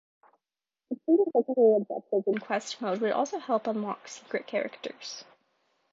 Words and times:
Completing 0.87 1.31
secondary 1.31 1.75
objectives 1.75 2.23
in 2.25 2.39
Quest 2.39 2.81
Mode 2.81 3.01
would 3.01 3.11
also 3.11 3.37
help 3.37 3.67
unlock 3.67 4.07
secret 4.07 4.47
characters. 4.47 5.23